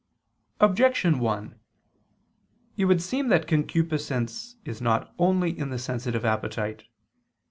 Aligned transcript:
Objection 0.59 1.19
1: 1.19 1.59
It 2.75 2.85
would 2.85 3.03
seem 3.03 3.27
that 3.27 3.47
concupiscence 3.47 4.55
is 4.65 4.81
not 4.81 5.13
only 5.19 5.55
in 5.55 5.69
the 5.69 5.77
sensitive 5.77 6.25
appetite. 6.25 6.85